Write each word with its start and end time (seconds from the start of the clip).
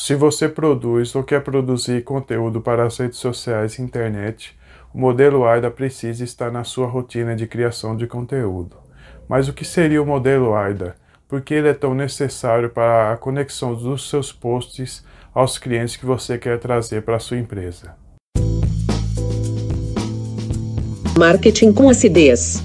Se 0.00 0.14
você 0.14 0.48
produz 0.48 1.12
ou 1.16 1.24
quer 1.24 1.42
produzir 1.42 2.04
conteúdo 2.04 2.60
para 2.60 2.86
as 2.86 2.96
redes 2.98 3.18
sociais 3.18 3.76
e 3.78 3.82
internet, 3.82 4.56
o 4.94 4.98
modelo 4.98 5.44
AIDA 5.44 5.72
precisa 5.72 6.22
estar 6.22 6.52
na 6.52 6.62
sua 6.62 6.86
rotina 6.86 7.34
de 7.34 7.48
criação 7.48 7.96
de 7.96 8.06
conteúdo. 8.06 8.76
Mas 9.28 9.48
o 9.48 9.52
que 9.52 9.64
seria 9.64 10.00
o 10.00 10.06
modelo 10.06 10.54
AIDA? 10.54 10.94
Por 11.26 11.40
que 11.40 11.52
ele 11.52 11.66
é 11.66 11.74
tão 11.74 11.96
necessário 11.96 12.70
para 12.70 13.12
a 13.12 13.16
conexão 13.16 13.74
dos 13.74 14.08
seus 14.08 14.32
posts 14.32 15.04
aos 15.34 15.58
clientes 15.58 15.96
que 15.96 16.06
você 16.06 16.38
quer 16.38 16.60
trazer 16.60 17.02
para 17.02 17.16
a 17.16 17.20
sua 17.20 17.36
empresa? 17.36 17.96
Marketing 21.18 21.72
com 21.72 21.90
acidez. 21.90 22.62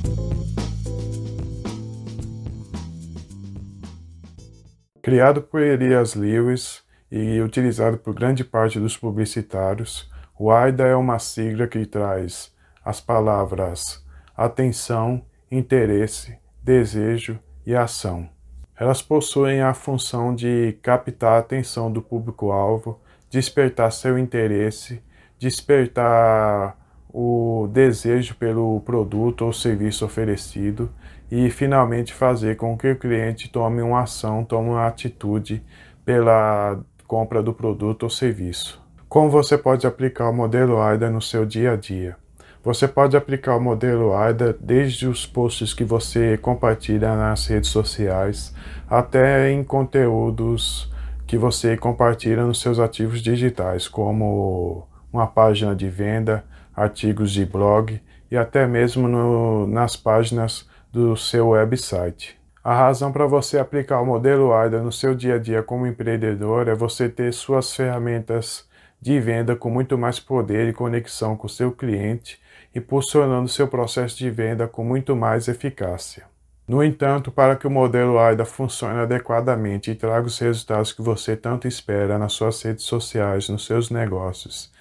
Criado 5.02 5.42
por 5.42 5.62
Elias 5.62 6.14
Lewis 6.14 6.83
e 7.16 7.40
utilizado 7.42 7.96
por 8.00 8.12
grande 8.16 8.44
parte 8.44 8.80
dos 8.80 8.98
publicitários, 8.98 10.10
o 10.36 10.50
AIDA 10.50 10.88
é 10.88 10.96
uma 10.96 11.20
sigla 11.20 11.68
que 11.68 11.86
traz 11.86 12.52
as 12.84 13.00
palavras 13.00 14.04
atenção, 14.36 15.24
interesse, 15.52 16.36
desejo 16.64 17.38
e 17.68 17.76
ação. 17.76 18.28
Elas 18.76 19.04
possuem 19.04 19.62
a 19.62 19.76
função 19.76 20.34
de 20.34 20.76
captar 20.82 21.34
a 21.34 21.38
atenção 21.38 21.92
do 21.92 22.02
público-alvo, 22.02 23.00
despertar 23.30 23.92
seu 23.92 24.18
interesse, 24.18 25.00
despertar 25.38 26.76
o 27.14 27.70
desejo 27.72 28.34
pelo 28.38 28.82
produto 28.82 29.46
ou 29.46 29.54
serviço 29.54 30.04
oferecido 30.04 30.90
e, 31.30 31.48
finalmente, 31.52 32.12
fazer 32.12 32.56
com 32.56 32.76
que 32.76 32.90
o 32.90 32.98
cliente 32.98 33.52
tome 33.52 33.84
uma 33.84 34.02
ação, 34.02 34.44
tome 34.44 34.70
uma 34.70 34.88
atitude 34.88 35.64
pela 36.04 36.84
compra 37.08 37.42
do 37.42 37.54
produto 37.54 38.04
ou 38.04 38.10
serviço. 38.10 38.82
Como 39.10 39.30
você 39.30 39.58
pode 39.58 39.86
aplicar 39.86 40.30
o 40.30 40.34
modelo 40.34 40.82
AIDA 40.82 41.10
no 41.10 41.22
seu 41.22 41.46
dia 41.46 41.74
a 41.74 41.76
dia? 41.76 42.16
Você 42.64 42.88
pode 42.88 43.18
aplicar 43.18 43.58
o 43.58 43.62
modelo 43.62 44.16
AIDA 44.16 44.58
desde 44.60 45.06
os 45.06 45.26
posts 45.26 45.74
que 45.74 45.84
você 45.84 46.38
compartilha 46.38 47.16
nas 47.16 47.46
redes 47.46 47.70
sociais 47.70 48.56
até 48.90 49.52
em 49.52 49.64
conteúdos 49.64 50.92
que 51.28 51.38
você 51.38 51.76
compartilha 51.76 52.46
nos 52.46 52.62
seus 52.62 52.80
ativos 52.80 53.22
digitais, 53.22 53.88
como 53.88 54.88
uma 55.12 55.28
página 55.28 55.76
de 55.76 55.90
venda, 55.90 56.44
artigos 56.76 57.32
de 57.32 57.46
blog 57.46 58.02
e 58.32 58.38
até 58.38 58.66
mesmo 58.66 59.08
no, 59.08 59.68
nas 59.68 59.96
páginas 59.96 60.68
do 60.92 61.16
seu 61.18 61.50
website. 61.50 62.43
A 62.64 62.74
razão 62.74 63.12
para 63.12 63.28
você 63.28 63.60
aplicar 63.60 64.00
o 64.00 64.06
modelo 64.06 64.54
AIDA 64.54 64.82
no 64.82 64.92
seu 64.92 65.14
dia 65.14 65.36
a 65.36 65.38
dia 65.38 65.62
como 65.62 65.86
empreendedor 65.86 66.70
é 66.70 66.74
você 66.74 67.10
ter 67.10 67.34
suas 67.34 67.76
ferramentas 67.76 68.66
de 69.02 69.20
venda 69.20 69.54
com 69.54 69.70
muito 69.70 69.98
mais 69.98 70.18
poder 70.18 70.70
e 70.70 70.74
conexão 70.74 71.36
com 71.36 71.46
o 71.46 71.50
seu 71.50 71.74
cliente, 71.74 72.40
impulsionando 72.74 73.50
seu 73.50 73.68
processo 73.68 74.18
de 74.18 74.32
venda 74.32 74.66
com 74.66 74.82
muito 74.82 75.14
mais 75.14 75.50
eficácia. 75.50 76.24
No 76.66 76.82
entanto, 76.82 77.30
para 77.30 77.58
que 77.58 77.68
o 77.68 77.70
modelo 77.70 78.18
AIDA 78.18 78.46
funcione 78.46 79.02
adequadamente 79.02 79.92
e 79.92 79.96
traga 79.96 80.26
os 80.26 80.40
resultados 80.40 80.94
que 80.94 81.02
você 81.02 81.36
tanto 81.36 81.68
espera 81.68 82.18
nas 82.18 82.32
suas 82.32 82.62
redes 82.62 82.86
sociais, 82.86 83.50
nos 83.50 83.66
seus 83.66 83.90
negócios 83.90 84.72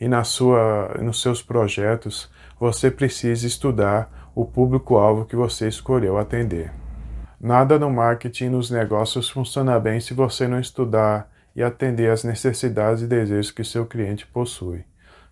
e 0.00 0.06
na 0.06 0.22
sua, 0.22 0.96
nos 1.00 1.20
seus 1.20 1.42
projetos, 1.42 2.30
você 2.60 2.88
precisa 2.88 3.48
estudar 3.48 4.30
o 4.32 4.44
público-alvo 4.44 5.24
que 5.24 5.34
você 5.34 5.66
escolheu 5.66 6.16
atender. 6.16 6.81
Nada 7.42 7.76
no 7.76 7.90
marketing 7.90 8.44
e 8.44 8.50
nos 8.50 8.70
negócios 8.70 9.28
funciona 9.28 9.76
bem 9.80 9.98
se 9.98 10.14
você 10.14 10.46
não 10.46 10.60
estudar 10.60 11.28
e 11.56 11.60
atender 11.60 12.08
às 12.08 12.22
necessidades 12.22 13.02
e 13.02 13.06
desejos 13.08 13.50
que 13.50 13.64
seu 13.64 13.84
cliente 13.84 14.24
possui. 14.28 14.84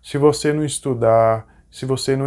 Se 0.03 0.17
você 0.17 0.51
não 0.51 0.65
estudar, 0.65 1.47
se 1.71 1.85
você 1.85 2.17
não, 2.17 2.25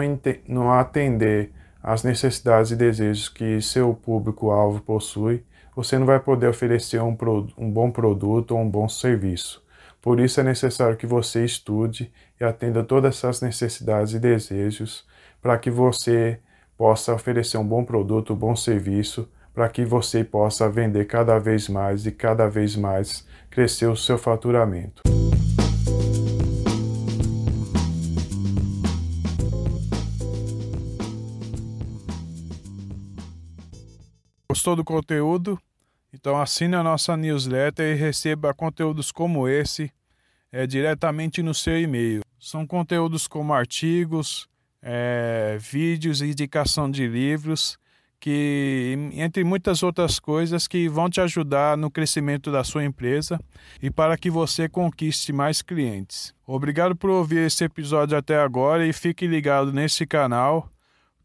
não 0.49 0.73
atender 0.73 1.53
às 1.83 2.03
necessidades 2.03 2.71
e 2.71 2.77
desejos 2.77 3.29
que 3.29 3.61
seu 3.61 3.93
público-alvo 3.93 4.81
possui, 4.81 5.45
você 5.77 5.99
não 5.99 6.07
vai 6.07 6.19
poder 6.19 6.49
oferecer 6.49 7.03
um, 7.03 7.15
um 7.59 7.71
bom 7.71 7.91
produto 7.91 8.53
ou 8.53 8.63
um 8.63 8.71
bom 8.71 8.89
serviço. 8.89 9.63
Por 10.01 10.19
isso 10.19 10.41
é 10.41 10.43
necessário 10.43 10.97
que 10.97 11.07
você 11.07 11.45
estude 11.45 12.11
e 12.41 12.45
atenda 12.45 12.83
todas 12.83 13.17
essas 13.17 13.43
necessidades 13.43 14.15
e 14.15 14.19
desejos 14.19 15.07
para 15.43 15.59
que 15.59 15.71
você 15.71 16.41
possa 16.75 17.13
oferecer 17.13 17.59
um 17.59 17.69
bom 17.69 17.85
produto, 17.85 18.33
um 18.33 18.37
bom 18.37 18.57
serviço 18.57 19.29
para 19.55 19.69
que 19.69 19.85
você 19.85 20.25
possa 20.25 20.69
vender 20.69 21.07
cada 21.07 21.39
vez 21.39 21.69
mais 21.69 22.05
e 22.05 22.11
cada 22.11 22.49
vez 22.49 22.75
mais 22.75 23.25
crescer 23.49 23.87
o 23.87 23.97
seu 23.97 24.19
faturamento. 24.19 25.03
Gostou 34.51 34.75
do 34.75 34.85
conteúdo? 34.85 35.59
Então 36.13 36.41
assine 36.41 36.75
a 36.75 36.83
nossa 36.83 37.17
newsletter 37.17 37.95
e 37.95 37.99
receba 37.99 38.53
conteúdos 38.53 39.13
como 39.13 39.49
esse 39.49 39.93
é, 40.51 40.67
diretamente 40.67 41.43
no 41.43 41.55
seu 41.55 41.81
e-mail. 41.81 42.23
São 42.41 42.67
conteúdos 42.67 43.27
como 43.29 43.53
artigos, 43.53 44.49
é, 44.83 45.57
vídeos 45.61 46.21
indicação 46.21 46.91
de 46.91 47.07
livros 47.07 47.79
que 48.25 48.97
entre 49.17 49.45
muitas 49.45 49.83
outras 49.83 50.19
coisas 50.19 50.67
que 50.67 50.89
vão 50.89 51.11
te 51.11 51.21
ajudar 51.21 51.77
no 51.77 51.91
crescimento 51.91 52.51
da 52.51 52.65
sua 52.65 52.83
empresa 52.83 53.39
e 53.83 53.91
para 53.91 54.17
que 54.17 54.31
você 54.31 54.67
conquiste 54.67 55.31
mais 55.31 55.61
clientes. 55.61 56.33
Obrigado 56.47 56.97
por 56.97 57.11
ouvir 57.11 57.41
esse 57.41 57.65
episódio 57.65 58.17
até 58.17 58.41
agora 58.41 58.87
e 58.87 58.95
fique 58.95 59.27
ligado 59.27 59.75
nesse 59.75 60.07
canal 60.07 60.71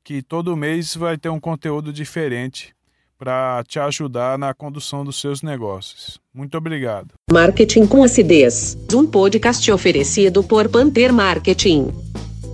que 0.03 0.21
todo 0.21 0.57
mês 0.57 0.93
vai 0.93 1.17
ter 1.17 1.29
um 1.29 1.39
conteúdo 1.39 1.93
diferente 1.93 2.75
para 3.17 3.63
te 3.65 3.79
ajudar 3.79 4.38
na 4.38 4.53
condução 4.53 5.05
dos 5.05 5.21
seus 5.21 5.41
negócios. 5.41 6.19
Muito 6.33 6.57
obrigado. 6.57 7.13
Marketing 7.31 7.88
com 7.88 8.03
acidez. 8.03 8.77
Um 8.93 9.07
podcast 9.07 9.71
oferecido 9.71 10.43
por 10.43 10.67
Panther 10.67 11.13
Marketing 11.13 11.93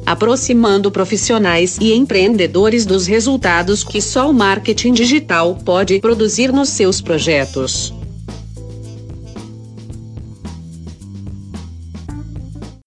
aproximando 0.05 0.91
profissionais 0.91 1.77
e 1.81 1.93
empreendedores 1.93 2.85
dos 2.85 3.07
resultados 3.07 3.83
que 3.83 4.01
só 4.01 4.29
o 4.29 4.33
marketing 4.33 4.93
digital 4.93 5.57
pode 5.65 5.99
produzir 5.99 6.51
nos 6.51 6.69
seus 6.69 7.01
projetos. 7.01 7.93